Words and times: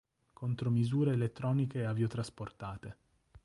Contromisure 0.33 1.11
elettroniche 1.11 1.85
aviotrasportate. 1.85 2.97